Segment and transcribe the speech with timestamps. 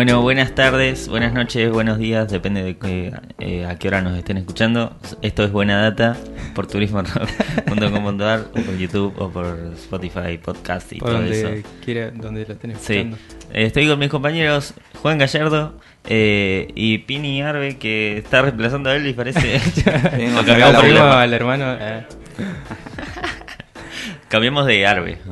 [0.00, 4.16] Bueno, buenas tardes, buenas noches, buenos días, depende de que, eh, a qué hora nos
[4.16, 4.96] estén escuchando.
[5.20, 6.16] Esto es Buena Data
[6.54, 11.68] por turismo.com.ar o por YouTube o por Spotify, podcast y Por todo donde eso.
[11.84, 13.16] quiera, donde lo estén Sí, escuchando.
[13.52, 15.74] Eh, estoy con mis compañeros Juan Gallardo
[16.06, 19.60] eh, y Pini Arbe que está reemplazando a Elvis, parece.
[20.46, 21.76] Cambiamos, al hermano.
[21.78, 22.06] eh,
[24.28, 25.18] cambiamos de Arbe.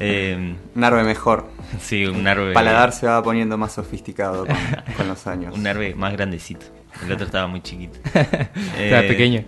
[0.00, 1.48] Eh, Un arbe mejor.
[1.80, 2.48] sí, un Arbe.
[2.48, 4.56] El paladar se va poniendo más sofisticado con,
[4.96, 5.54] con los años.
[5.56, 6.66] Un Arbe más grandecito.
[7.04, 7.98] El otro estaba muy chiquito.
[8.14, 9.44] Estaba Eh, pequeño.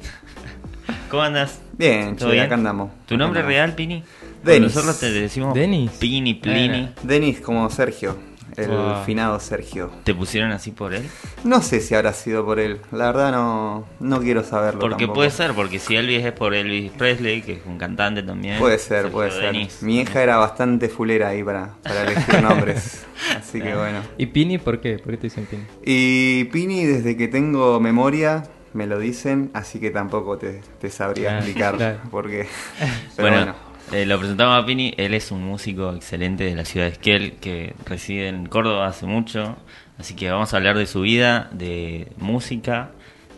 [1.11, 1.61] ¿Cómo andas?
[1.77, 2.47] Bien, ¿Todo che, bien?
[2.47, 2.91] acá andamos.
[3.07, 3.49] ¿Tu Acá nombre andamos.
[3.57, 4.05] real, Pini?
[4.45, 4.75] Denis.
[4.75, 5.91] Nosotros te decimos Denis.
[5.99, 6.91] Pini, Plini.
[7.03, 8.17] Denis como Sergio,
[8.65, 9.05] el Wow.
[9.05, 9.91] finado Sergio.
[10.05, 11.09] ¿Te pusieron así por él?
[11.45, 12.81] No sé si habrá sido por él.
[12.93, 14.81] La verdad no, no quiero saberlo.
[14.81, 15.15] Porque tampoco.
[15.15, 18.59] puede ser, porque si Elvis es por Elvis Presley, que es un cantante también.
[18.59, 19.53] Puede ser, Sergio puede ser.
[19.53, 19.83] Denis.
[19.83, 23.05] Mi hija era bastante fulera ahí para, para elegir nombres.
[23.37, 24.01] Así que bueno.
[24.19, 24.99] ¿Y Pini por qué?
[24.99, 25.63] ¿Por qué te dicen Pini?
[25.85, 31.33] Y Pini, desde que tengo memoria, me lo dicen, así que tampoco te, te sabría
[31.33, 31.99] Ah, explicar claro.
[32.11, 32.47] por qué.
[33.17, 33.70] Pero bueno, bueno.
[33.93, 34.95] Eh, lo presentamos a Pini.
[34.97, 39.07] Él es un músico excelente de la ciudad de Esquel que reside en Córdoba hace
[39.07, 39.57] mucho.
[39.99, 42.91] Así que vamos a hablar de su vida, de música,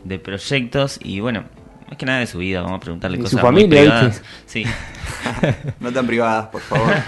[0.05, 1.45] de proyectos y bueno,
[1.89, 2.61] más que nada de su vida.
[2.63, 4.23] Vamos a preguntarle Y cosas su muy familia, privadas.
[4.23, 4.25] ¿viste?
[4.47, 4.65] Sí.
[5.81, 6.95] no tan privadas, por favor.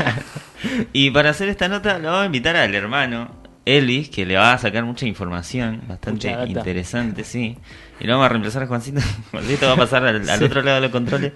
[0.95, 3.31] Y para hacer esta nota lo vamos a invitar al hermano
[3.67, 7.59] Elvis, que le va a sacar mucha información, bastante Mucha interesante, sí.
[8.01, 9.01] Y lo vamos a reemplazar a Juancito.
[9.31, 11.33] Juancito va a pasar al, al otro lado de los controles.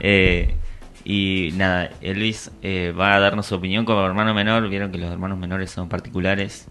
[0.00, 0.54] Eh,
[1.10, 4.68] y nada, Elvis eh, va a darnos su opinión como hermano menor.
[4.68, 6.66] Vieron que los hermanos menores son particulares.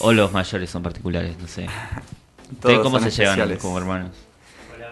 [0.00, 1.66] O los mayores son particulares, no sé.
[2.52, 3.58] ¿Ustedes Todos cómo se son llevan especiales.
[3.62, 4.10] como hermanos?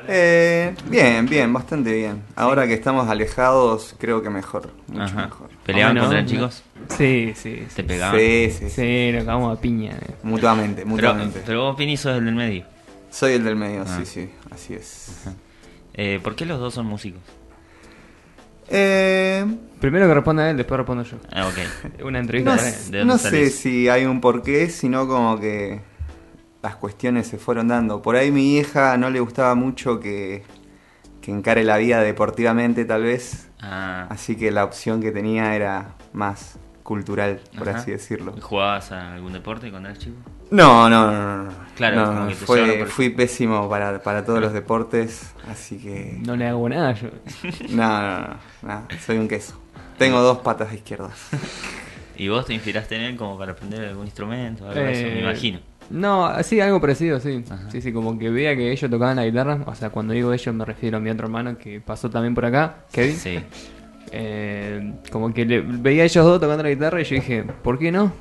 [0.06, 2.22] Eh, bien, bien, bastante bien.
[2.36, 4.70] Ahora que estamos alejados, creo que mejor.
[4.88, 5.24] Mucho Ajá.
[5.26, 5.48] mejor.
[5.64, 6.62] ¿Peleaban Ah, contra no, chicos?
[6.96, 7.66] Sí, sí.
[7.74, 8.18] ¿Te pegaban?
[8.20, 8.70] Sí, sí, sí.
[8.70, 9.92] Sí, nos cagamos a piña.
[9.92, 10.14] eh.
[10.22, 11.42] Mutuamente, Pero, mutuamente.
[11.46, 12.64] pero vos, Pini, sos el del medio.
[13.10, 13.96] Soy el del medio, Ah.
[13.98, 15.24] sí, sí, así es.
[15.94, 17.22] Eh, ¿Por qué los dos son músicos?
[18.68, 19.44] Eh,
[19.80, 21.18] Primero que responda él, después respondo yo.
[21.32, 22.02] Ah, ok.
[22.04, 22.72] Una entrevista no con él.
[22.74, 25.80] s- ¿De dónde no sé si hay un porqué, sino como que
[26.62, 28.00] las cuestiones se fueron dando.
[28.00, 30.42] Por ahí mi hija no le gustaba mucho que,
[31.20, 33.48] que encare la vida deportivamente, tal vez.
[33.60, 37.78] Ah, Así que la opción que tenía era más cultural, por Ajá.
[37.78, 38.34] así decirlo.
[38.40, 40.16] ¿Jugabas a algún deporte cuando eras chico?
[40.52, 41.42] No, no, no, no.
[41.44, 41.52] no.
[41.74, 46.18] Claro, No, que fue- por- fui pésimo para, para todos los deportes, así que...
[46.24, 47.08] No le hago nada yo.
[47.70, 49.60] No, no, no, no, soy un queso.
[49.98, 51.12] Tengo dos patas izquierdas.
[52.16, 54.68] ¿Y vos te inspiraste en él como para aprender algún instrumento?
[54.68, 55.58] Algo eso, me Eh, imagino.
[55.90, 57.44] No, sí, algo parecido, sí.
[57.50, 57.70] Ajá.
[57.70, 59.58] Sí, sí, como que veía que ellos tocaban la guitarra.
[59.66, 62.44] O sea, cuando digo ellos me refiero a mi otro hermano que pasó también por
[62.46, 63.16] acá, Kevin.
[63.16, 63.38] Sí.
[64.16, 67.78] Eh, como que le- veía a ellos dos tocando la guitarra y yo dije, ¿por
[67.80, 68.12] qué no?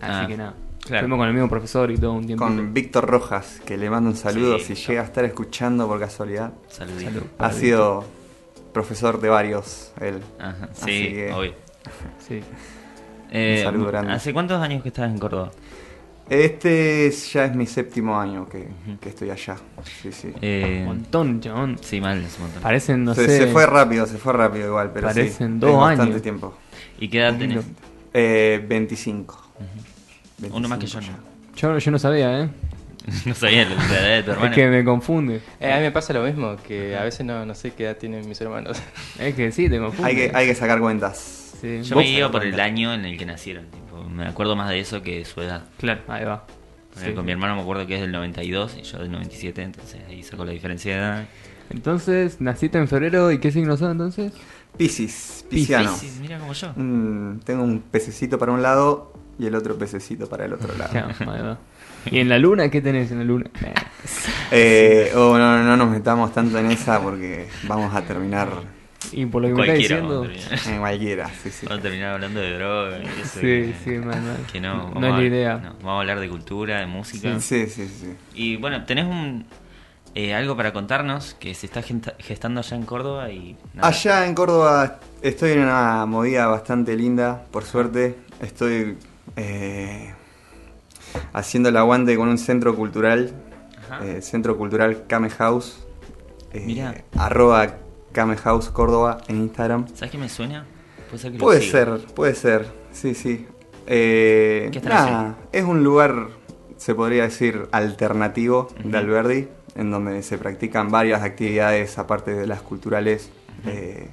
[0.00, 0.54] Ah, que nada.
[0.84, 1.02] claro.
[1.02, 2.44] Fuimos con el mismo profesor y todo un tiempo.
[2.44, 4.76] Con Víctor Rojas, que le mando un saludo Sí.
[4.76, 6.52] si llega a estar escuchando por casualidad.
[6.68, 7.10] Saludito.
[7.10, 7.22] Salud.
[7.38, 8.04] Ha sido
[8.72, 10.20] profesor de varios, él.
[10.38, 11.54] Ajá, Así sí, que- obvio.
[12.26, 12.40] Sí.
[13.32, 14.12] Eh, saludo grande.
[14.12, 15.50] ¿Hace cuántos años que estás en Córdoba?
[16.30, 18.66] Este es- ya es mi séptimo año que,
[19.00, 19.56] que estoy allá.
[20.02, 20.32] Sí, sí.
[20.40, 21.76] Eh, Un montón, chabón.
[21.82, 22.62] sí, mal, es un montón.
[22.62, 23.38] Parecen, no se, sé.
[23.38, 26.22] se fue rápido, se fue rápido igual, pero sí, Parecen es dos bastante años.
[26.22, 26.56] tiempo.
[26.98, 27.64] ¿Y qué edad tenés?
[28.14, 29.42] Eh, 25.
[30.52, 31.18] Uno más que yo, 25
[31.52, 31.56] ¿no?
[31.56, 32.48] Yo, yo no sabía, ¿eh?
[33.26, 34.48] no sabía la edad de tu hermano.
[34.50, 35.40] Es que me confunde.
[35.60, 37.96] Eh, a mí me pasa lo mismo, que a veces no, no sé qué edad
[37.96, 38.80] tienen mis hermanos.
[39.18, 40.08] Es que sí, te confunde.
[40.08, 41.56] Hay que, hay que sacar cuentas.
[41.60, 41.82] Sí.
[41.82, 43.66] Yo me iba por el año en el que nacieron.
[44.08, 45.64] Me acuerdo más de eso que de su edad.
[45.78, 46.44] Claro, ahí va.
[46.96, 47.12] Sí.
[47.12, 50.22] Con mi hermano me acuerdo que es del 92 y yo del 97, entonces ahí
[50.22, 51.28] saco la diferencia de edad.
[51.70, 54.32] Entonces, naciste en febrero y qué signo sos entonces?
[54.76, 55.90] Piscis, pisciano.
[55.92, 56.72] Piscis, mira como yo.
[56.76, 60.90] Mm, tengo un pececito para un lado y el otro pececito para el otro lado.
[60.90, 61.58] Claro, ahí va.
[62.10, 63.50] ¿Y en la luna qué tenés en la luna?
[64.50, 68.48] Eh, oh, no, no nos metamos tanto en esa porque vamos a terminar
[69.12, 70.26] Y por lo que me Cualquiera diciendo.
[70.72, 71.28] en cualquiera.
[71.42, 71.66] Sí, sí.
[71.66, 73.40] Vamos a terminar hablando de droga y eso.
[73.40, 74.22] Sí, que, sí, mal.
[74.52, 75.56] Que no, No es la idea.
[75.58, 77.38] no, vamos a hablar de cultura, de música.
[77.40, 78.14] Sí, sí, sí.
[78.34, 79.44] Y bueno, tenés un
[80.14, 83.88] eh, algo para contarnos que se está gesta- gestando allá en Córdoba y nada.
[83.88, 88.16] Allá en Córdoba estoy en una movida bastante linda, por suerte.
[88.40, 88.96] Estoy
[89.36, 90.12] eh,
[91.32, 93.32] haciendo el aguante con un centro cultural,
[93.90, 94.04] Ajá.
[94.04, 95.78] eh, Centro Cultural Kame House.
[96.52, 97.02] eh.
[97.16, 97.76] Arroba
[98.12, 99.86] Kame House Córdoba en Instagram.
[99.94, 100.64] ¿Sabes qué me suena?
[101.10, 101.72] Puede ser que lo Puede siga.
[101.72, 103.46] ser, puede ser, sí, sí.
[103.86, 106.28] Eh, ¿Qué nada, es un lugar,
[106.76, 112.62] se podría decir, alternativo de Alberdi, en donde se practican varias actividades aparte de las
[112.62, 113.30] culturales.
[113.66, 114.08] eh,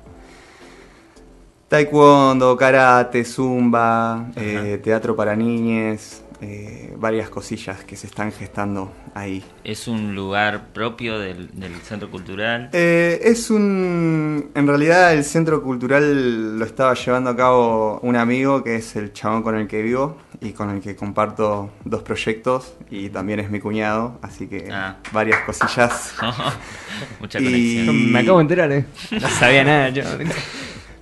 [1.68, 6.24] taekwondo, karate, zumba, eh, teatro para niñes.
[6.42, 9.44] Eh, varias cosillas que se están gestando ahí.
[9.64, 12.70] ¿Es un lugar propio del, del centro cultural?
[12.74, 14.52] Eh, es un...
[14.56, 19.12] En realidad el centro cultural lo estaba llevando a cabo un amigo que es el
[19.14, 23.50] chabón con el que vivo y con el que comparto dos proyectos y también es
[23.50, 24.98] mi cuñado, así que Ah.
[25.12, 26.14] varias cosillas.
[27.20, 28.12] Mucha Y- conexión.
[28.12, 28.86] Me acabo de enterar, eh.
[29.12, 30.04] No sabía nada yo.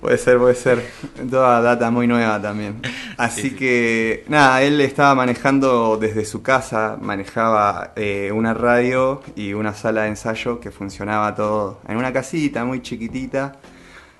[0.00, 0.84] Puede ser, puede ser.
[1.28, 2.80] Toda data muy nueva también.
[3.16, 3.56] Así Sí, sí.
[3.56, 10.02] que, nada, él estaba manejando desde su casa, manejaba eh, una radio y una sala
[10.02, 13.56] de ensayo que funcionaba todo en una casita muy chiquitita.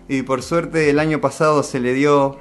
[0.08, 2.38] Y por suerte el año pasado se le dio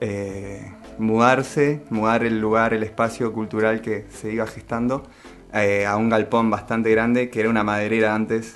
[0.00, 5.02] eh, mudarse, mudar el lugar, el espacio cultural que se iba gestando
[5.52, 8.54] eh, a un galpón bastante grande, que era una maderera antes,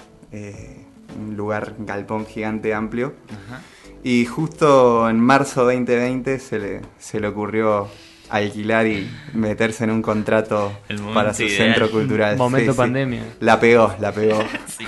[1.18, 3.14] un lugar, galpón gigante amplio.
[3.28, 3.62] Ajá.
[4.04, 7.88] Y justo en marzo 2020 se le, se le ocurrió
[8.30, 10.72] alquilar y meterse en un contrato
[11.14, 11.56] para su ideal.
[11.74, 12.36] centro cultural.
[12.36, 12.78] Momento Sí, sí.
[12.78, 13.22] pandemia.
[13.40, 14.38] La pegó, la pegó.
[14.66, 14.86] Sí.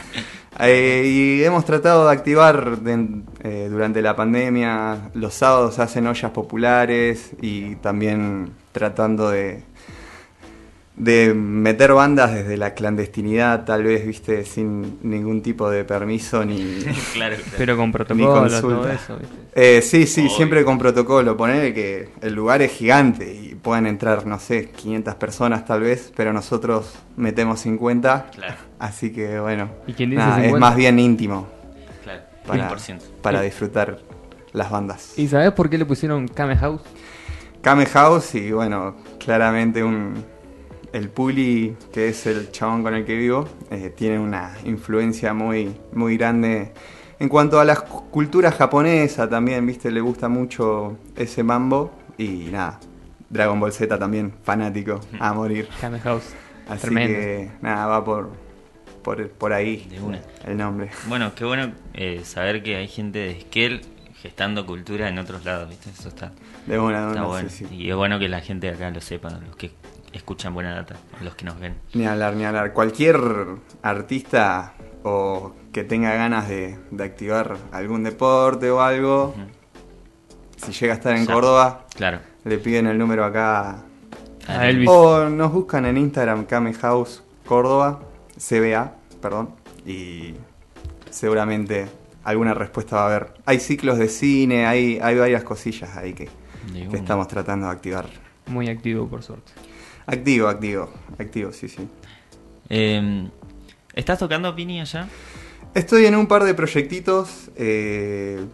[0.60, 1.02] Eh,
[1.40, 7.32] y hemos tratado de activar de- eh, durante la pandemia, los sábados hacen ollas populares
[7.42, 9.64] y también tratando de,
[10.96, 16.56] de meter bandas desde la clandestinidad, tal vez, viste, sin ningún tipo de permiso ni...
[17.12, 17.36] claro, claro.
[17.58, 18.76] Pero con protocolo, consulta.
[18.76, 19.34] todo eso, ¿viste?
[19.56, 20.30] Eh, sí, sí, Obvio.
[20.30, 21.36] siempre con protocolo.
[21.36, 26.12] Poner que el lugar es gigante y pueden entrar, no sé, 500 personas tal vez,
[26.14, 28.30] pero nosotros metemos 50.
[28.34, 30.60] Claro, Así que bueno, ¿Y quién dice nada, es 50?
[30.60, 31.48] más bien íntimo
[32.04, 32.22] claro.
[32.46, 33.00] para, 100%.
[33.20, 33.98] para disfrutar
[34.52, 35.18] las bandas.
[35.18, 36.82] ¿Y sabes por qué le pusieron Kame House?
[37.62, 40.33] Kame House y bueno, claramente un
[40.94, 45.74] el Puli, que es el chabón con el que vivo, eh, tiene una influencia muy,
[45.92, 46.72] muy grande
[47.18, 52.48] en cuanto a la cu- cultura japonesa también, viste, le gusta mucho ese mambo y
[52.52, 52.80] nada,
[53.28, 55.68] Dragon Ball Z también, fanático a morir.
[55.80, 56.32] Kame House.
[56.68, 57.18] Así Tremendo.
[57.18, 58.30] que nada, va por,
[59.02, 60.20] por, por ahí De una.
[60.46, 60.90] el nombre.
[61.08, 63.82] Bueno, qué bueno eh, saber que hay gente de Esquel
[64.22, 65.90] gestando cultura en otros lados, ¿viste?
[65.90, 66.32] Eso está,
[66.66, 67.48] De una, de está una, bueno.
[67.50, 67.74] sí, sí.
[67.74, 69.72] Y es bueno que la gente de acá lo sepa, los que
[70.16, 71.76] escuchan buena data, los que nos ven.
[71.94, 72.72] Ni hablar, ni hablar.
[72.72, 73.18] Cualquier
[73.82, 79.34] artista o que tenga ganas de, de activar algún deporte o algo,
[80.56, 81.32] si llega a estar en Ya.
[81.34, 82.20] Córdoba, Claro.
[82.44, 83.82] le piden el número acá.
[84.46, 84.88] A Elvis.
[84.90, 88.00] O nos buscan en Instagram Kame House Córdoba,
[88.38, 89.50] CBA, perdón,
[89.86, 90.34] y
[91.10, 91.86] seguramente
[92.24, 93.34] alguna respuesta va a haber.
[93.46, 96.28] Hay ciclos de cine, hay, hay varias cosillas ahí que,
[96.92, 98.06] estamos tratando de activar.
[98.46, 99.52] Muy activo, por suerte.
[100.06, 101.88] Activo, activo, activo, sí, sí.
[102.68, 103.28] Eh,
[103.94, 105.08] ¿Estás tocando Pini allá?
[105.74, 107.50] Estoy en un par de proyectitos.
[107.56, 108.44] eh,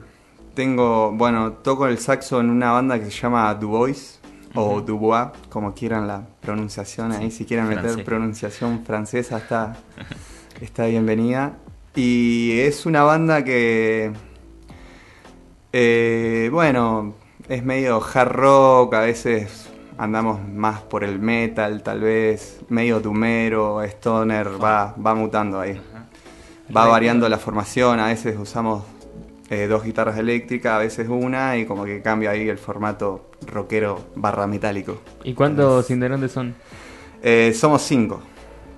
[0.54, 4.19] tengo, bueno, toco el saxo en una banda que se llama Dubois
[4.54, 4.80] o Ujú.
[4.83, 7.30] Dubois, como quieran la pronunciación ahí.
[7.30, 8.04] Sí, Si quieren meter francés.
[8.04, 9.76] pronunciación francesa, está,
[10.61, 11.57] está bienvenida.
[11.95, 14.12] Y es una banda que,
[15.73, 17.14] eh, bueno,
[17.49, 19.70] es medio hard rock, a veces
[20.00, 25.73] andamos más por el metal, tal vez, medio tumero, stoner, va, va mutando ahí.
[25.73, 26.07] Ajá.
[26.75, 28.85] Va variando la formación, a veces usamos
[29.50, 34.07] eh, dos guitarras eléctricas, a veces una, y como que cambia ahí el formato rockero
[34.14, 35.02] barra metálico.
[35.23, 36.54] ¿Y cuántos integrantes son?
[37.23, 38.23] Eh, somos cinco,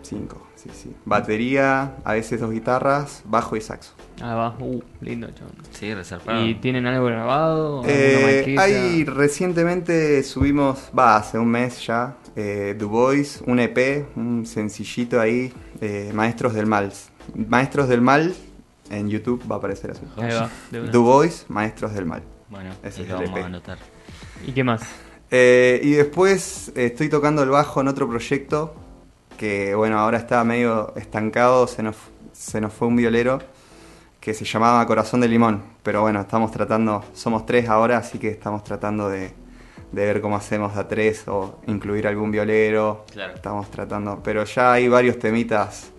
[0.02, 0.96] cinco, sí, sí.
[1.04, 3.92] Batería, a veces dos guitarras, bajo y saxo.
[4.20, 4.56] Ah, va.
[4.58, 5.54] Uh, lindo, chabón.
[5.70, 6.44] Sí, reservado.
[6.46, 7.78] ¿Y tienen algo grabado?
[7.82, 14.06] ¿Alguna Eh, ahí recientemente subimos, va, hace un mes ya, eh, Du Bois, un EP,
[14.16, 16.92] un sencillito ahí, eh, Maestros del Mal.
[17.34, 18.34] Maestros del Mal,
[18.90, 20.02] en YouTube va a aparecer así.
[20.16, 20.50] Ahí va.
[20.90, 22.22] Du Bois, Maestros del Mal.
[22.50, 23.42] Bueno, Ese es lo el vamos EP.
[23.42, 23.78] a anotar.
[24.46, 24.82] ¿Y qué más?
[25.30, 28.74] Eh, y después eh, estoy tocando el bajo en otro proyecto
[29.38, 31.96] que, bueno, ahora está medio estancado, se nos,
[32.32, 33.40] se nos fue un violero
[34.22, 35.64] que se llamaba Corazón de Limón.
[35.82, 39.32] Pero bueno, estamos tratando, somos tres ahora, así que estamos tratando de,
[39.90, 43.04] de ver cómo hacemos a tres o incluir algún violero.
[43.12, 43.34] Claro.
[43.34, 45.90] Estamos tratando, pero ya hay varios temitas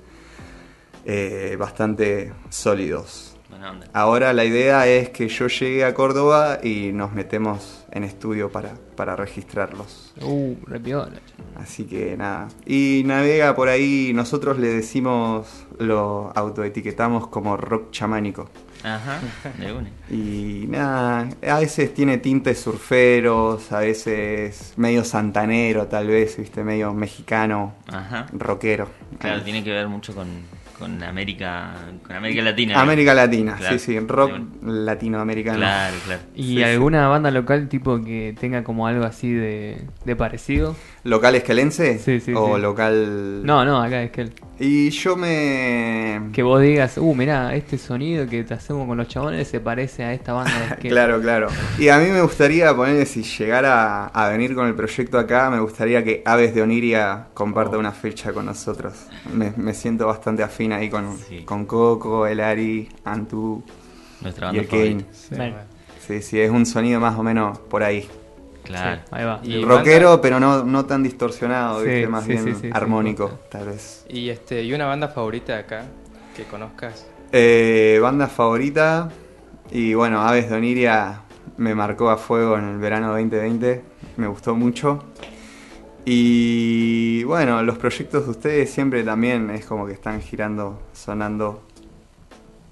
[1.03, 3.35] eh, bastante sólidos.
[3.53, 3.87] Buena onda.
[3.93, 8.73] Ahora la idea es que yo llegue a Córdoba y nos metemos en estudio para,
[8.95, 10.11] para registrarlos.
[10.23, 11.63] Uh, re piola, chabón.
[11.63, 12.47] Así que nada.
[12.65, 18.49] Y navega por ahí, nosotros le decimos, lo autoetiquetamos como rock chamánico.
[18.83, 19.19] Ajá,
[19.59, 19.89] de una.
[20.09, 26.91] Y nada, a veces tiene tintes surferos, a veces medio santanero tal vez, viste, medio
[26.91, 28.25] mexicano, Ajá.
[28.33, 28.89] rockero.
[29.19, 30.27] Claro, tiene que ver mucho con,
[30.83, 31.71] con América,
[32.05, 32.79] con América Latina.
[32.81, 33.79] América Latina, Claro.
[33.79, 35.57] sí, sí, rock latinoamericano.
[35.57, 36.21] Claro, claro.
[36.35, 36.63] ¿Y Sí, sí.
[36.63, 40.75] alguna banda local tipo que tenga como algo así de, de parecido?
[41.05, 41.99] ¿Local esquelense?
[41.99, 42.61] Sí, sí, ¿O sí.
[42.61, 43.45] local...?
[43.45, 46.29] No, no, acá es que el- Y yo me...
[46.31, 50.05] que vos digas, uh, mirá, este sonido que te hacemos con los chabones se parece
[50.05, 50.89] a esta banda de skate.
[50.91, 51.47] Claro, claro.
[51.77, 55.59] Y a mí me gustaría ponerle, si llegara a venir con el proyecto acá, me
[55.59, 57.79] gustaría que Aves de Oniria comparta Oh.
[57.79, 58.93] una fecha con nosotros.
[59.33, 61.43] Me, me siento bastante afín ahí con, Sí.
[61.43, 63.61] con Coco, el Ari, Antu
[64.21, 64.83] Nuestra y banda el Kane.
[65.01, 65.09] favorita.
[65.13, 65.53] Sí, Bueno.
[65.55, 65.67] bueno.
[66.07, 68.07] Sí, sí, es un sonido más o menos por ahí.
[68.63, 69.01] Claro.
[69.03, 69.39] Sí, ahí va.
[69.43, 72.07] Y Rockero, banda- pero no, no tan distorsionado, Sí, ¿viste?
[72.07, 73.35] más sí, bien sí, sí, sí, armónico, sí.
[73.49, 74.05] tal vez.
[74.09, 75.85] Y este, y una banda favorita de acá
[76.35, 77.05] que conozcas.
[77.31, 79.09] Eh, banda favorita.
[79.71, 81.21] Y bueno, Aves de Oniria
[81.57, 83.83] me marcó a fuego en el verano 2020.
[84.17, 85.03] Me gustó mucho.
[86.05, 91.63] Y bueno, los proyectos de ustedes siempre también es como que están girando, sonando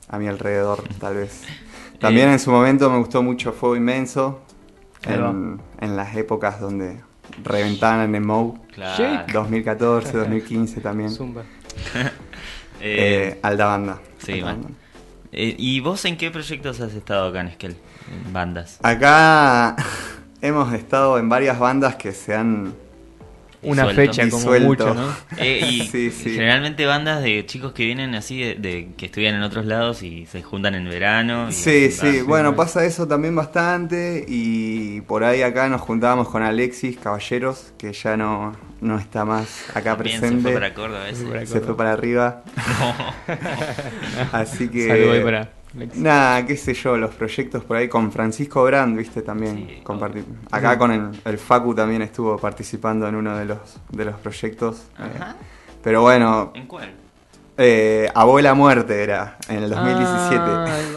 [0.10, 1.44] a mi alrededor, tal vez.
[2.00, 2.34] También Eh.
[2.34, 4.42] en su momento me gustó mucho Fuego Inmenso.
[5.04, 7.00] En, en las épocas donde
[7.44, 8.64] reventaban en Emo.
[8.74, 9.24] Claro.
[9.34, 11.10] 2014, 2015 también.
[11.10, 11.44] Zumba.
[12.84, 14.00] Eh, Eh, alta banda.
[14.18, 14.56] sí, alta mal.
[14.56, 14.70] banda.
[15.32, 17.78] eh, ¿Y vos en qué proyectos has estado acá en Esquel?
[18.26, 18.80] En bandas.
[18.82, 19.76] Acá
[20.42, 22.74] hemos estado en varias bandas que se han...
[23.64, 24.68] Una fecha como Disuelto.
[24.88, 25.16] mucho, ¿no?
[25.38, 26.32] Eh, y Sí, sí.
[26.32, 30.26] generalmente bandas de chicos que vienen así, de, de- que estudian en otros lados y
[30.26, 31.50] se juntan en verano.
[31.50, 36.42] y Sí, sí, bueno, pasa eso también bastante y por ahí acá nos juntábamos con
[36.44, 40.38] Alexis Caballeros, que ya no, no está más acá También presente.
[40.38, 41.18] se fue para Córdoba ese.
[41.20, 42.42] Se fue para Se fue para arriba,
[44.32, 45.22] así que...
[45.24, 45.50] Para.
[45.96, 49.82] Nada, qué sé yo, los proyectos por ahí con Francisco Brand, viste, también Sí.
[50.52, 53.60] Acá con el, el Facu también estuvo participando en uno de los,
[53.90, 54.84] de los proyectos.
[55.00, 55.36] eh, Ajá.
[55.82, 56.92] pero bueno, ¿En cuál?
[57.58, 60.42] eh, Abuela Muerte era, en el 2017.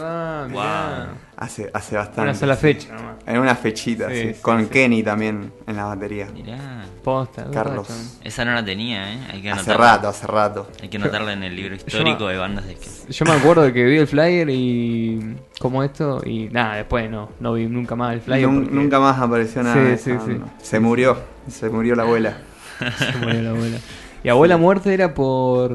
[0.01, 1.07] Ah, mirá.
[1.37, 2.21] Hace, hace bastante.
[2.21, 3.15] Una sola fecha nomás.
[3.25, 4.33] En una fechita, Sí, sí.
[4.35, 4.69] sí, con sí.
[4.69, 6.27] Kenny también en la batería.
[6.33, 6.85] Mirá.
[7.03, 7.87] Posta, de Carlos.
[8.23, 9.19] Esa no la tenía, ¿eh?
[9.33, 9.95] Hay que Hace anotarla.
[9.97, 10.71] rato, hace rato.
[10.81, 13.09] Hay que anotarla en el libro histórico de bandas de chabón.
[13.09, 17.53] Yo me acuerdo que vi el flyer y como esto y nada, después no, no
[17.53, 18.47] vi nunca más el flyer.
[18.47, 19.75] Nun- porque Nunca más apareció nada.
[19.75, 20.37] Sí, de sí, sí.
[20.63, 21.17] Se murió,
[21.49, 22.37] se murió la abuela.
[22.97, 23.77] se murió la abuela.
[24.23, 25.71] Y abuela muerte era por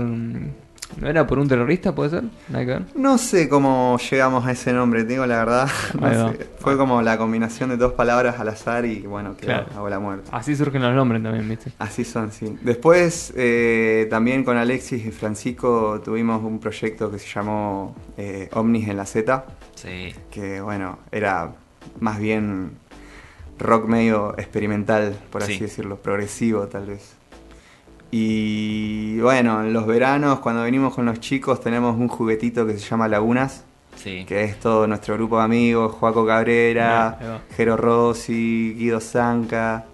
[0.99, 2.25] ¿No era por un terrorista, puede ser?
[2.49, 2.83] Nada que ver.
[2.95, 5.69] No sé cómo llegamos a ese nombre, te digo la verdad.
[6.01, 6.47] No sé.
[6.59, 9.67] Fue como la combinación de dos palabras al azar y bueno, quedó Claro.
[9.77, 10.37] abuela muerta.
[10.37, 11.73] Así surgen los nombres también, ¿viste?
[11.79, 12.59] Así son, sí.
[12.63, 18.89] Después, eh, también con Alexis y Francisco tuvimos un proyecto que se llamó eh, Omnis
[18.89, 19.45] en la Z,
[19.77, 20.15] Sí.
[20.31, 21.53] que bueno, era
[22.01, 22.73] más bien
[23.59, 25.61] rock medio experimental, por así Sí.
[25.61, 27.15] decirlo, progresivo tal vez.
[28.11, 32.81] Y bueno, en los veranos, cuando venimos con los chicos, tenemos un juguetito que se
[32.89, 33.65] llama Lagunas,
[33.97, 34.25] Sí.
[34.27, 37.41] que es todo nuestro grupo de amigos, Joaco Cabrera.
[37.57, 39.85] Jero Rossi, Guido Zanca,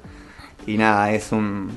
[0.66, 1.70] y nada, es un,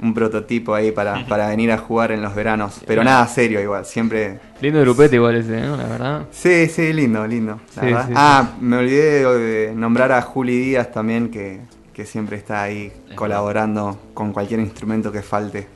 [0.00, 3.84] un prototipo ahí para, para venir a jugar en los veranos, pero nada serio igual,
[3.84, 4.40] siempre...
[4.60, 5.76] Lindo grupete igual ese, ¿no?
[5.76, 6.26] La verdad.
[6.30, 7.58] Sí, sí, lindo, lindo.
[7.76, 8.06] la Sí, verdad.
[8.06, 11.60] sí, ah, me olvidé de nombrar a Juli Díaz también, que,
[11.94, 15.68] que siempre está ahí Es colaborando con cualquier instrumento que falte.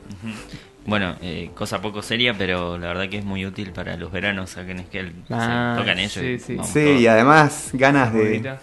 [0.85, 4.55] Bueno, eh, cosa poco seria, pero la verdad que es muy útil para los veranos
[4.57, 5.13] acá en Esquel.
[5.29, 6.13] Ah, Se tocan ellos.
[6.13, 6.55] sí, y sí.
[6.55, 8.57] vamos Sí, y además ganas de,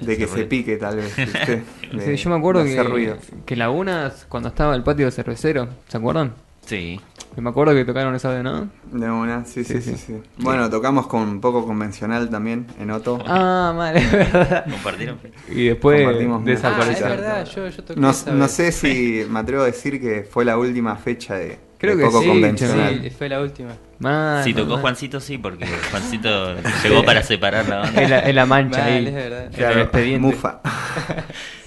[0.00, 1.16] de que se pique tal vez.
[1.16, 1.62] De-
[2.04, 3.18] Sí, yo me acuerdo de que, ruido.
[3.44, 6.32] que Lagunas, cuando estaba el patio cervecero, ¿se acuerdan?
[6.66, 7.00] Sí.
[7.36, 8.68] Me acuerdo que tocaron esa de no.
[8.92, 10.04] De una, sí, sí, Sí, sí, sí.
[10.06, 10.22] sí.
[10.36, 13.18] Bueno, tocamos con un poco convencional también en Otto.
[13.26, 14.64] Ah, mal, es verdad.
[14.70, 15.18] Compartieron.
[15.48, 19.24] Y después Compartimos una Ah, es verdad, yo, yo toqué No, esa no sé si
[19.30, 22.28] me atrevo a decir que fue la última fecha de, Creo de que poco sí,
[22.28, 23.00] convencional.
[23.02, 23.70] Sí, fue la última.
[23.98, 24.76] Mal, Si tocó.
[24.78, 28.02] Juancito, sí, porque Juancito llegó para separar la banda.
[28.02, 29.06] Es la, es la mancha ahí.
[29.06, 29.50] es verdad.
[29.54, 30.18] Claro, el expediente.
[30.28, 30.60] Mufa.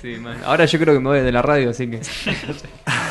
[0.02, 0.38] Sí, mal.
[0.46, 2.02] Ahora yo creo que me voy de la radio, así que.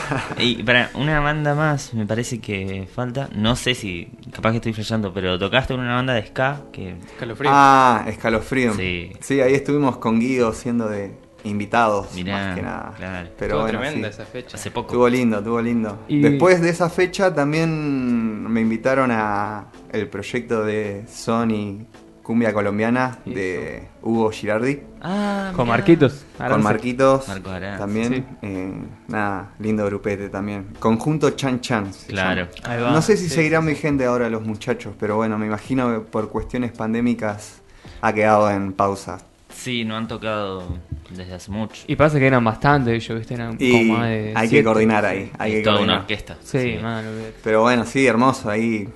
[0.38, 3.28] Y para una banda más, me parece que falta.
[3.34, 6.96] No sé si, capaz que estoy flasheando, pero tocaste en una banda de ska que.
[7.12, 7.50] Escalofrío.
[7.52, 8.74] Ah, Escalofrío.
[8.74, 9.12] Sí.
[9.20, 11.12] Sí, ahí estuvimos con Guido siendo de
[11.44, 12.94] invitados, Mirá, más que nada.
[12.96, 13.28] claro.
[13.38, 14.14] Pero Estuvo bueno, tremenda sí.
[14.14, 14.56] esa fecha.
[14.56, 14.88] Hace poco.
[14.88, 15.98] Estuvo lindo, estuvo lindo.
[16.08, 21.84] Y- Después de esa fecha también me invitaron a el proyecto de Sony
[22.24, 24.80] Cumbia Colombiana de Hugo Girardi.
[25.00, 25.76] Ah, Con mirá.
[25.76, 26.24] Marquitos.
[26.36, 26.62] Con.
[26.62, 27.78] Marquitos Marcos Arance.
[27.78, 28.14] también.
[28.14, 28.24] Sí.
[28.42, 28.72] Eh,
[29.08, 30.68] nada, lindo grupete también.
[30.80, 31.90] Conjunto Chan Chan.
[32.08, 32.48] Claro.
[32.62, 32.74] llama.
[32.74, 32.90] Ahí va.
[32.92, 33.74] No sé si Sí, seguirán sí, sí.
[33.74, 37.60] vigente ahora los muchachos, pero bueno, me imagino que por cuestiones pandémicas
[38.00, 39.18] ha quedado en pausa.
[39.50, 40.64] Sí, no han tocado
[41.10, 41.82] desde hace mucho.
[41.86, 43.34] Y pasa que eran bastantes ellos, ¿viste?
[43.34, 45.30] Eran Y como más de hay que coordinar ahí.
[45.38, 46.36] Hay que toda una orquesta.
[46.42, 47.10] Sí, mano.
[47.10, 47.34] olvidate.
[47.44, 48.50] Pero bueno, sí, hermoso.
[48.50, 48.88] Ahí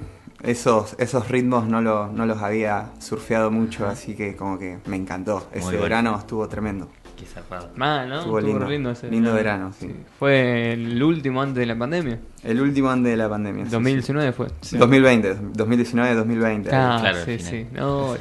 [0.42, 4.97] esos, esos ritmos no, lo- no los había surfeado mucho, así que como que me
[4.97, 5.49] encantó.
[5.52, 5.80] Ese bueno.
[5.83, 6.88] verano estuvo tremendo.
[7.16, 7.71] Qué zarpado.
[7.75, 8.21] Man, ¿no?
[8.21, 8.64] Estuvo lindo.
[8.64, 9.92] re ese Lindo verano, sí.
[10.21, 12.21] Fue el último antes de la pandemia.
[12.45, 13.64] El último año de la pandemia.
[13.64, 14.47] sí, 2019 fue.
[14.61, 14.78] sí.
[14.78, 16.68] 2020, 2019-2020.
[16.73, 17.66] Ah, Claro, sí, sí.
[17.73, 18.14] No.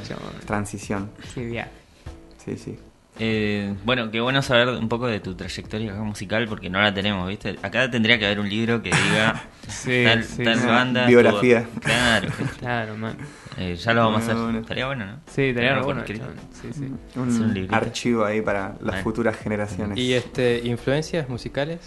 [0.44, 1.10] Transición.
[1.32, 1.70] Qué viaje.
[2.44, 2.78] Sí, sí.
[3.20, 7.28] Eh, bueno, qué bueno saber un poco de tu trayectoria musical porque no la tenemos,
[7.28, 7.56] ¿viste?
[7.62, 10.44] Acá tendría que haber un libro que diga Sí, tal, sí.
[10.44, 11.06] tal banda.
[11.06, 11.66] biografía.
[11.80, 12.28] Claro.
[12.60, 13.16] Claro, man.
[13.56, 14.36] Eh, ya lo vamos a hacer.
[14.36, 14.58] bueno.
[14.60, 15.12] Estaría bueno, ¿no?
[15.26, 16.04] Sí, estaría bueno.
[16.06, 16.92] Sí, sí.
[17.16, 19.02] Un, Es un archivo ahí para las Bueno.
[19.02, 19.98] futuras generaciones.
[19.98, 21.80] ¿Y este influencias musicales?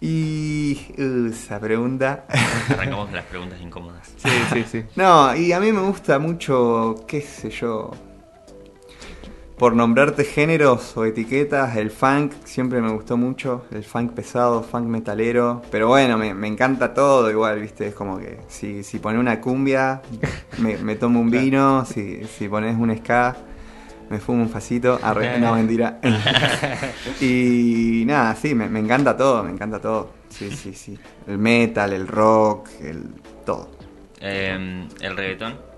[0.00, 2.26] Y uh, esa pregunta.
[2.70, 4.12] Arrancamos con las preguntas incómodas.
[4.16, 4.82] Sí, sí, sí.
[4.96, 7.92] no, y a mí me gusta mucho, qué sé yo.
[9.58, 13.64] Por nombrarte géneros o etiquetas, el funk siempre me gustó mucho.
[13.70, 15.62] El funk pesado, funk metalero.
[15.70, 17.86] Pero bueno, me, me encanta todo igual, ¿viste?
[17.86, 20.02] Es como que si, si pones una cumbia,
[20.58, 21.84] me, me tomo un vino.
[21.84, 23.36] Si, si pones un ska,
[24.10, 24.98] me fumo un facito.
[25.00, 26.00] Arre, no, mentira.
[27.20, 30.10] y nada, sí, me, me encanta todo, me encanta todo.
[30.28, 30.98] Sí, sí, sí.
[31.26, 33.04] El metal, el rock, el
[33.44, 33.70] todo.
[34.20, 35.71] Eh, el reggaetón.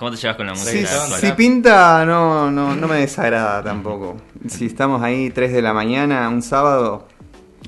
[0.00, 1.20] ¿Cómo te llevas con la música Sí, actual?
[1.20, 4.16] si pinta, no, no, no me desagrada tampoco.
[4.48, 7.06] Si estamos ahí 3 de la mañana, un sábado,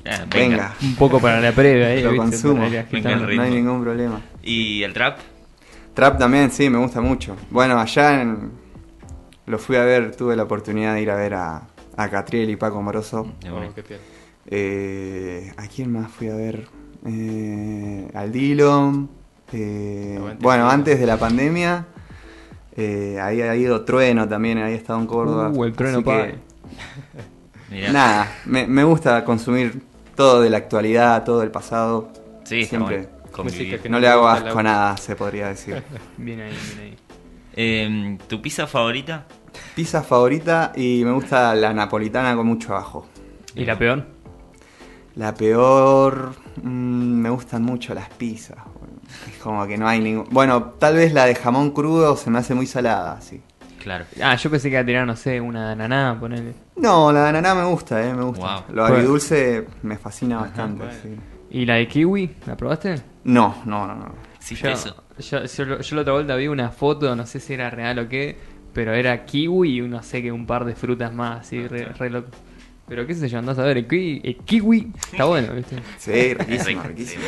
[0.05, 2.25] Ah, venga, Un poco para la previa ahí, lo ¿viste?
[2.25, 2.65] consumo.
[3.35, 4.19] No hay ningún problema.
[4.41, 5.19] ¿Y el trap?
[5.93, 7.35] Trap también, sí, me gusta mucho.
[7.51, 8.51] Bueno, allá en-
[9.45, 12.55] lo fui a ver, tuve la oportunidad de ir a ver a, a Catriel y
[12.55, 13.27] Paco Moroso.
[13.47, 13.71] Oh, bueno.
[13.75, 14.01] qué piola.
[14.47, 16.67] Eh, ¿A quién más fui a ver?
[17.05, 19.09] Eh, al Dillon.
[19.53, 21.85] eh, bueno, antes de la pandemia.
[22.75, 25.49] Eh, ahí ha ido Trueno también, había estado en Córdoba.
[25.49, 26.35] Uh, el Trueno que.
[27.91, 29.81] Nada, me, me gusta consumir
[30.15, 32.11] todo de la actualidad, todo del pasado.
[32.43, 33.09] Sí, siempre.
[33.41, 35.81] Música que No no le hago asco a nada, se podría decir.
[36.17, 36.97] Bien ahí, bien ahí.
[37.55, 39.25] Eh, ¿Tu pizza favorita?
[39.75, 43.07] Pizza favorita y me gusta la napolitana con mucho ajo.
[43.55, 44.05] ¿Y la peor?
[45.15, 48.57] La peor, mm, me gustan mucho las pizzas.
[49.29, 50.27] Es como que no hay ningún...
[50.31, 53.41] Bueno, tal vez la de jamón crudo se me hace muy salada, sí.
[53.81, 54.05] Claro.
[54.21, 56.53] Ah, yo pensé que iba a tirar, no sé, una de ananá, ponele.
[56.77, 58.63] No, la de ananá me gusta, eh, me gusta.
[58.67, 58.75] Wow.
[58.75, 60.99] Lo agridulce me fascina Ajá, bastante, bueno.
[61.01, 61.09] sí.
[61.51, 62.35] ¿Y la de kiwi?
[62.45, 62.95] ¿La probaste?
[63.25, 64.15] No, no, no, no.
[64.41, 65.03] ¿Hiciste Yo, eso?
[65.19, 67.99] yo, yo, lo- yo la otra vuelta vi una foto, no sé si era real
[67.99, 68.37] o qué,
[68.73, 72.09] pero era kiwi y no sé que un par de frutas más, así, re, re
[72.09, 72.29] loco.
[72.93, 75.77] Pero qué sé yo, andás a ver, el kiwi, el kiwi está bueno, ¿viste?
[75.97, 77.23] Sí, riquísimo, riquísimo.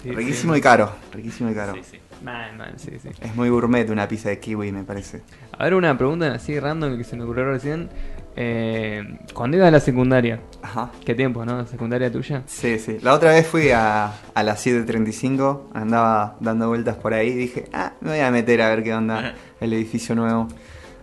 [0.00, 0.60] Sí, riquísimo sí.
[0.60, 1.74] y caro, riquísimo y caro.
[1.74, 1.98] Sí, sí.
[2.22, 3.08] Man, man, sí, sí.
[3.20, 5.22] Es muy gourmet una pizza de kiwi, me parece.
[5.58, 7.88] A ver, una pregunta así random que se me ocurrió recién.
[8.36, 9.02] Eh,
[9.34, 10.92] cuando ibas a la secundaria, Ajá.
[11.04, 11.66] ¿qué tiempo, no?
[11.66, 12.44] ¿Secundaria tuya?
[12.46, 12.98] Sí, sí.
[13.02, 17.64] La otra vez fui a, a las 7.35, andaba dando vueltas por ahí y dije,
[17.72, 20.46] ah, me voy a meter a ver qué onda el edificio nuevo.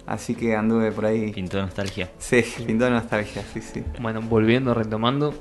[0.10, 1.32] Así que anduve por ahí.
[1.32, 2.10] Pintó nostalgia.
[2.18, 3.84] Sí, pintó de nostalgia, sí, sí.
[4.02, 5.36] Bueno, volviendo, retomando.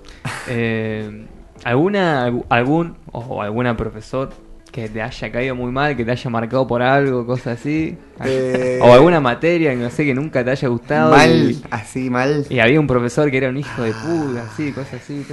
[0.46, 1.26] eh,
[1.64, 4.28] ¿Alguna, algu- algún o alguna profesor
[4.70, 7.96] que te haya caído muy mal, que te haya marcado por algo, cosas así?
[8.24, 11.12] Eh, O alguna materia que no sé, que nunca te haya gustado.
[11.16, 12.44] Mal, y- así mal.
[12.50, 15.24] Y, había un profesor que era un hijo de puta, así, cosas así.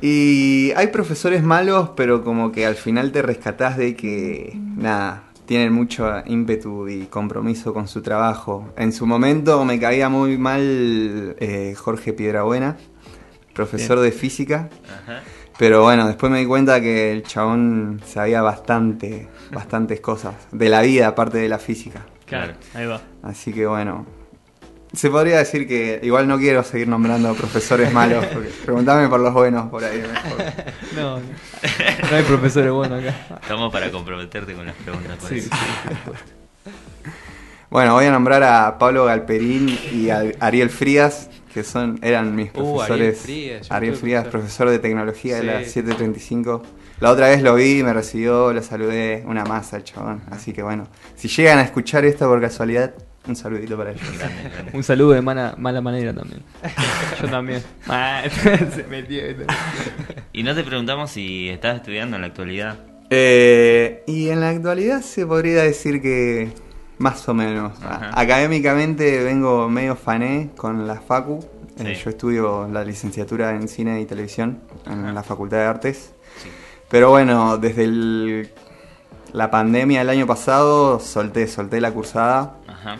[0.00, 5.72] Y hay profesores malos, pero como que al final te rescatás de que, nada, tienen
[5.72, 8.72] mucho ímpetu y compromiso con su trabajo.
[8.76, 12.76] En su momento me caía muy mal eh, Jorge Piedrabuena,
[13.54, 14.68] profesor de física.
[15.02, 15.22] Ajá.
[15.58, 20.80] Pero bueno, después me di cuenta que el chabón sabía bastante, bastantes cosas de la
[20.82, 22.06] vida aparte de la física.
[22.26, 22.54] Claro.
[22.74, 23.00] ahí va.
[23.22, 24.06] Así que bueno,
[24.94, 29.32] se podría decir que igual no quiero seguir nombrando profesores malos, porque preguntame por los
[29.32, 29.98] buenos por ahí.
[30.02, 30.44] mejor.
[30.94, 33.38] No, no, hay profesores buenos acá.
[33.40, 35.18] Estamos para comprometerte con las preguntas.
[35.28, 35.50] Sí, sí,
[37.70, 42.50] Bueno, voy a nombrar a Pablo Galperín y a Ariel Frías, que son eran mis
[42.50, 42.90] Uh, profesores.
[42.90, 44.40] Ariel Frías, Ariel Frías, profesor.
[44.40, 46.62] profesor de tecnología de la 735.
[47.00, 50.22] La otra vez lo vi, me recibió, lo saludé, una masa el chabón.
[50.30, 52.92] Así que bueno, si llegan a escuchar esto por casualidad,
[53.26, 54.02] un saludito para ellos.
[54.72, 56.42] Un saludo de mala, mala manera también.
[57.22, 57.62] Yo también.
[57.88, 58.22] Ah,
[58.74, 59.22] se metió.
[60.32, 62.78] Y no te preguntamos si estás estudiando en la actualidad.
[63.10, 66.52] Eh, y en la actualidad se podría decir que
[66.98, 67.72] más o menos.
[67.82, 68.10] Ajá.
[68.14, 71.44] Académicamente vengo medio fané con la Facu.
[71.78, 75.12] Eh, yo estudio la licenciatura en cine y televisión en Ajá.
[75.12, 76.12] la Facultad de Artes.
[76.42, 76.48] Sí.
[76.90, 78.50] Pero bueno, desde el-
[79.32, 82.56] la pandemia del año pasado solté, solté la cursada.
[82.68, 82.96] Ajá.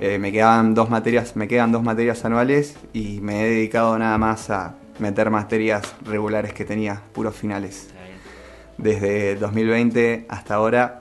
[0.00, 4.16] Eh, me quedaban dos materias, me quedan dos materias anuales y me he dedicado nada
[4.16, 7.90] más a meter materias regulares que tenía, puros finales.
[8.78, 11.00] Desde 2020 hasta ahora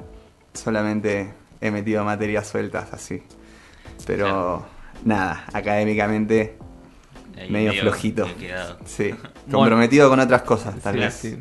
[0.53, 1.31] solamente
[1.61, 3.23] he metido materias sueltas así.
[4.05, 4.65] Pero Claro.
[5.05, 6.57] nada, académicamente
[7.37, 8.27] Ahí medio flojito.
[8.27, 8.77] medio.
[8.85, 9.15] Sí,
[9.51, 11.13] comprometido con otras cosas tal Sí, vez.
[11.13, 11.37] sí.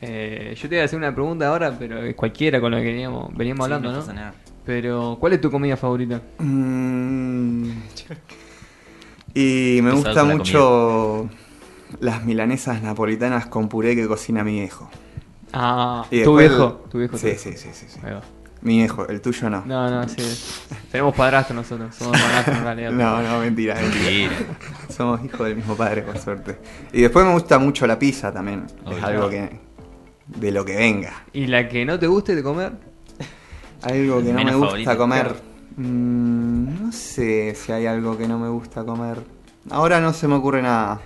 [0.00, 3.34] Eh, yo te iba a hacer una pregunta ahora, pero cualquiera con lo que veníamos,
[3.36, 4.32] veníamos Sí, hablando, no.
[4.64, 6.20] Pero, ¿cuál es tu comida favorita?
[6.38, 7.70] Mm,
[9.34, 11.28] y me gusta la mucho
[12.00, 14.88] las milanesas napolitanas con puré que cocina mi viejo.
[15.52, 16.82] Ah, Y tu viejo.
[16.84, 17.16] el- Tu viejo.
[17.18, 17.60] Sí, tu sí, viejo.
[17.62, 18.00] sí, sí, sí.
[18.62, 19.62] Mi viejo, el tuyo no.
[19.66, 20.22] No, no, sí.
[20.90, 21.94] Tenemos padrastro nosotros.
[21.94, 22.90] Somos padrastros en realidad.
[22.92, 24.04] No, no, mentira, mentira.
[24.04, 24.56] Mentira.
[24.88, 26.58] Somos hijos del mismo padre, por suerte.
[26.92, 28.64] Y después me gusta mucho la pizza también.
[28.84, 28.96] Obvio.
[28.98, 29.60] Es algo que.
[30.26, 31.12] de lo que venga.
[31.34, 32.72] ¿Y la que no te guste de comer?
[33.84, 34.96] Algo que no me gusta favorito.
[34.98, 35.34] comer.
[35.76, 39.18] Mm, no sé si hay algo que no me gusta comer.
[39.70, 41.00] Ahora no se me ocurre nada.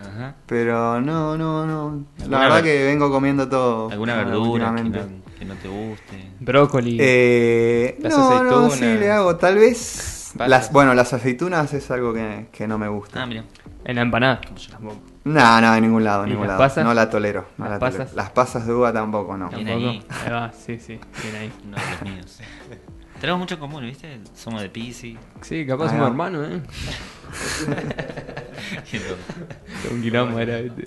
[0.00, 0.34] Ajá.
[0.46, 2.04] Pero no, no, no.
[2.18, 3.90] La ¿Alguna verdad ver- que vengo comiendo todo.
[3.90, 4.98] ¿Alguna verdura que no,
[5.38, 6.30] que no te guste?
[6.40, 6.98] Brócoli.
[7.00, 8.34] Eh, Las no, no,
[8.66, 8.72] aceitunas.
[8.74, 9.36] sí le hago.
[9.36, 10.32] Tal vez.
[10.46, 13.22] Las, bueno, las aceitunas es algo que, que no me gusta.
[13.22, 13.44] Ah, mira.
[13.84, 14.40] En la empanada.
[14.70, 14.96] Tampoco.
[15.28, 16.58] No, no, en ningún lado, en ¿Y ningún lado.
[16.58, 16.84] pasas?
[16.84, 17.48] No la tolero.
[17.58, 17.98] no ¿Las la tolero.
[17.98, 18.14] pasas?
[18.16, 19.48] Las pasas de uva tampoco, no.
[19.50, 19.90] Bien Tampoco.
[19.90, 20.02] ahí.
[20.24, 20.98] Ahí va, sí, sí.
[21.22, 21.52] Bien ahí.
[21.64, 22.40] De los míos.
[23.20, 24.20] Tenemos mucho en común, ¿viste?
[24.34, 25.18] Somos de Pisi.
[25.42, 26.62] Sí, capaz Ahí somos hermanos, ¿eh?
[29.92, 30.84] Un quilombo era, ¿viste?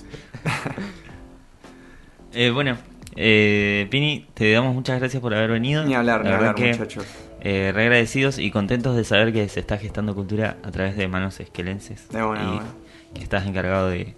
[2.34, 2.78] Eh, bueno,
[3.16, 5.84] eh, Pini, te damos muchas gracias por haber venido.
[5.84, 7.06] Ni hablar, La ni hablar, que, muchachos.
[7.42, 11.08] eh, re agradecidos y contentos de saber que se está gestando cultura a través de
[11.08, 12.08] manos esquelenses.
[12.10, 12.70] De buena, y de buena.
[13.14, 14.16] que estás encargado de,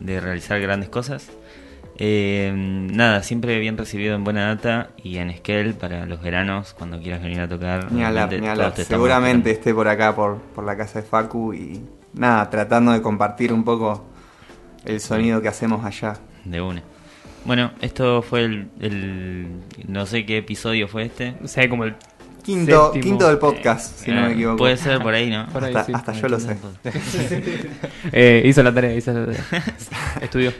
[0.00, 1.30] de realizar grandes cosas.
[1.96, 7.00] Eh, nada, siempre bien recibido en Buena Data y en Esquel para los veranos, cuando
[7.00, 7.92] quieras venir a tocar.
[7.92, 8.74] Ni hablar, ni hablar.
[8.76, 11.80] Seguramente esté por acá, por, por la casa de Facu y
[12.12, 14.04] nada, tratando de compartir un poco
[14.84, 16.14] el sonido que hacemos allá.
[16.44, 16.82] De una.
[17.44, 19.48] Bueno, esto fue el, el-
[19.86, 21.34] No sé qué episodio fue este.
[21.44, 21.94] O sea, como el.
[22.44, 23.02] Quinto, Séptimo.
[23.02, 24.56] quinto del podcast, si no Eh, me equivoco.
[24.58, 25.46] Puede ser por ahí, ¿no?
[25.48, 25.92] Por ahí, hasta sí.
[25.94, 26.56] hasta yo lo sé.
[28.12, 29.44] Eh, hizo la tarea, hizo la tarea.
[30.20, 30.52] Estudió.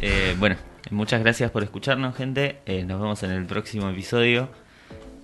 [0.00, 0.56] Eh, bueno,
[0.90, 2.58] muchas gracias por escucharnos, gente.
[2.66, 4.48] Eh, nos vemos en el próximo episodio.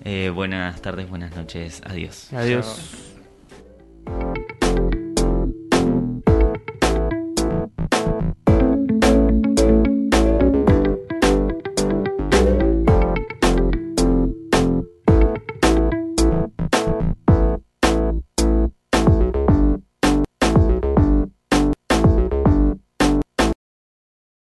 [0.04, 1.82] Eh, buenas tardes, buenas noches.
[1.86, 2.32] Adiós.
[2.32, 2.80] Adiós.
[4.06, 4.87] Chao.